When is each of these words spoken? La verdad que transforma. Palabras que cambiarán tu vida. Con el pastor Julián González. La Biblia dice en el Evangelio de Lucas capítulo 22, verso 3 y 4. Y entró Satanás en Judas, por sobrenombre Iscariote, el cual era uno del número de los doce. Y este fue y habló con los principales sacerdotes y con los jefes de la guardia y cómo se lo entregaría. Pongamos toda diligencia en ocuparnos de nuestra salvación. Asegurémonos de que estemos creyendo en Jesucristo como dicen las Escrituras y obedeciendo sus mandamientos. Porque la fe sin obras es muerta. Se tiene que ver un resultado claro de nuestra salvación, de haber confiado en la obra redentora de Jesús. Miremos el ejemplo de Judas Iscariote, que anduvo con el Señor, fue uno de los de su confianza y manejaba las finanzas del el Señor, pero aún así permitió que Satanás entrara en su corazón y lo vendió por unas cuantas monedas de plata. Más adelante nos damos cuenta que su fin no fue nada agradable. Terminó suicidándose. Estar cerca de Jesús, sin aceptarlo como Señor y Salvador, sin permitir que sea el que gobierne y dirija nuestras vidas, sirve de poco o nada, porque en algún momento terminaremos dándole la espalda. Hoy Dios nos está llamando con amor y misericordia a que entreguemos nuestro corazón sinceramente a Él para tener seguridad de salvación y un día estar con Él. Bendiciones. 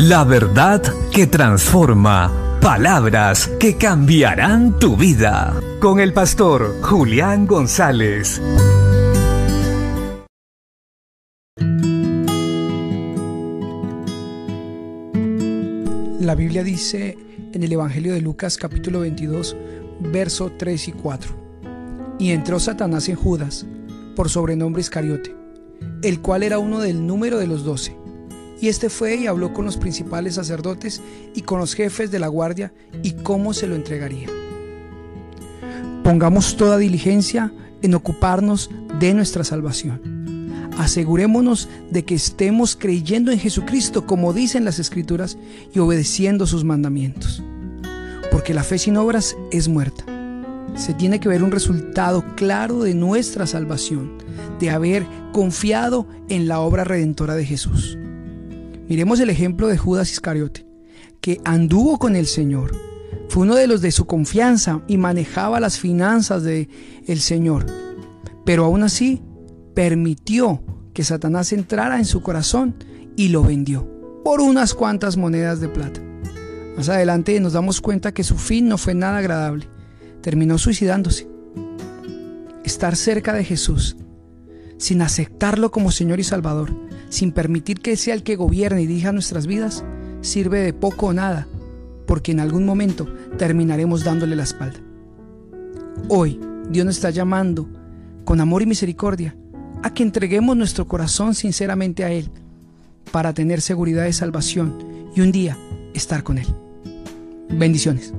La 0.00 0.22
verdad 0.22 0.80
que 1.12 1.26
transforma. 1.26 2.60
Palabras 2.60 3.50
que 3.58 3.76
cambiarán 3.76 4.78
tu 4.78 4.96
vida. 4.96 5.60
Con 5.80 5.98
el 5.98 6.12
pastor 6.12 6.80
Julián 6.82 7.48
González. 7.48 8.40
La 16.20 16.36
Biblia 16.36 16.62
dice 16.62 17.18
en 17.52 17.64
el 17.64 17.72
Evangelio 17.72 18.14
de 18.14 18.20
Lucas 18.20 18.56
capítulo 18.56 19.00
22, 19.00 19.56
verso 19.98 20.52
3 20.56 20.88
y 20.88 20.92
4. 20.92 21.34
Y 22.20 22.30
entró 22.30 22.60
Satanás 22.60 23.08
en 23.08 23.16
Judas, 23.16 23.66
por 24.14 24.28
sobrenombre 24.28 24.80
Iscariote, 24.80 25.34
el 26.02 26.20
cual 26.20 26.44
era 26.44 26.60
uno 26.60 26.78
del 26.78 27.04
número 27.04 27.38
de 27.38 27.48
los 27.48 27.64
doce. 27.64 27.96
Y 28.60 28.68
este 28.68 28.90
fue 28.90 29.16
y 29.16 29.26
habló 29.26 29.52
con 29.52 29.64
los 29.64 29.76
principales 29.76 30.34
sacerdotes 30.34 31.00
y 31.34 31.42
con 31.42 31.60
los 31.60 31.74
jefes 31.74 32.10
de 32.10 32.18
la 32.18 32.28
guardia 32.28 32.72
y 33.02 33.12
cómo 33.12 33.54
se 33.54 33.66
lo 33.66 33.76
entregaría. 33.76 34.28
Pongamos 36.02 36.56
toda 36.56 36.78
diligencia 36.78 37.52
en 37.82 37.94
ocuparnos 37.94 38.70
de 38.98 39.14
nuestra 39.14 39.44
salvación. 39.44 40.18
Asegurémonos 40.78 41.68
de 41.90 42.04
que 42.04 42.14
estemos 42.14 42.76
creyendo 42.76 43.30
en 43.30 43.38
Jesucristo 43.38 44.06
como 44.06 44.32
dicen 44.32 44.64
las 44.64 44.78
Escrituras 44.78 45.36
y 45.74 45.80
obedeciendo 45.80 46.46
sus 46.46 46.64
mandamientos. 46.64 47.42
Porque 48.30 48.54
la 48.54 48.62
fe 48.62 48.78
sin 48.78 48.96
obras 48.96 49.36
es 49.50 49.68
muerta. 49.68 50.04
Se 50.76 50.94
tiene 50.94 51.18
que 51.18 51.28
ver 51.28 51.42
un 51.42 51.50
resultado 51.50 52.24
claro 52.36 52.82
de 52.82 52.94
nuestra 52.94 53.46
salvación, 53.46 54.12
de 54.60 54.70
haber 54.70 55.04
confiado 55.32 56.06
en 56.28 56.46
la 56.46 56.60
obra 56.60 56.84
redentora 56.84 57.34
de 57.34 57.44
Jesús. 57.44 57.98
Miremos 58.88 59.20
el 59.20 59.30
ejemplo 59.30 59.68
de 59.68 59.76
Judas 59.76 60.10
Iscariote, 60.10 60.66
que 61.20 61.40
anduvo 61.44 61.98
con 61.98 62.16
el 62.16 62.26
Señor, 62.26 62.72
fue 63.28 63.42
uno 63.42 63.54
de 63.54 63.66
los 63.66 63.82
de 63.82 63.92
su 63.92 64.06
confianza 64.06 64.82
y 64.86 64.96
manejaba 64.96 65.60
las 65.60 65.78
finanzas 65.78 66.42
del 66.42 66.68
el 67.06 67.20
Señor, 67.20 67.66
pero 68.44 68.64
aún 68.64 68.82
así 68.82 69.22
permitió 69.74 70.62
que 70.94 71.04
Satanás 71.04 71.52
entrara 71.52 71.98
en 71.98 72.06
su 72.06 72.22
corazón 72.22 72.74
y 73.16 73.28
lo 73.28 73.42
vendió 73.42 73.86
por 74.24 74.40
unas 74.40 74.74
cuantas 74.74 75.16
monedas 75.16 75.60
de 75.60 75.68
plata. 75.68 76.00
Más 76.76 76.88
adelante 76.88 77.38
nos 77.40 77.52
damos 77.52 77.80
cuenta 77.80 78.12
que 78.12 78.24
su 78.24 78.36
fin 78.36 78.68
no 78.68 78.78
fue 78.78 78.94
nada 78.94 79.18
agradable. 79.18 79.68
Terminó 80.22 80.58
suicidándose. 80.58 81.28
Estar 82.64 82.96
cerca 82.96 83.32
de 83.32 83.44
Jesús, 83.44 83.96
sin 84.78 85.02
aceptarlo 85.02 85.70
como 85.70 85.90
Señor 85.90 86.20
y 86.20 86.24
Salvador, 86.24 86.74
sin 87.08 87.32
permitir 87.32 87.80
que 87.80 87.96
sea 87.96 88.14
el 88.14 88.22
que 88.22 88.36
gobierne 88.36 88.82
y 88.82 88.86
dirija 88.86 89.12
nuestras 89.12 89.46
vidas, 89.46 89.84
sirve 90.20 90.60
de 90.60 90.72
poco 90.72 91.06
o 91.06 91.12
nada, 91.12 91.46
porque 92.06 92.32
en 92.32 92.40
algún 92.40 92.64
momento 92.64 93.06
terminaremos 93.36 94.04
dándole 94.04 94.36
la 94.36 94.42
espalda. 94.42 94.78
Hoy 96.08 96.40
Dios 96.70 96.86
nos 96.86 96.96
está 96.96 97.10
llamando 97.10 97.68
con 98.24 98.40
amor 98.40 98.62
y 98.62 98.66
misericordia 98.66 99.36
a 99.82 99.92
que 99.94 100.02
entreguemos 100.02 100.56
nuestro 100.56 100.86
corazón 100.86 101.34
sinceramente 101.34 102.04
a 102.04 102.10
Él 102.10 102.30
para 103.10 103.32
tener 103.32 103.60
seguridad 103.60 104.04
de 104.04 104.12
salvación 104.12 104.74
y 105.14 105.20
un 105.20 105.32
día 105.32 105.56
estar 105.94 106.22
con 106.22 106.38
Él. 106.38 106.46
Bendiciones. 107.50 108.12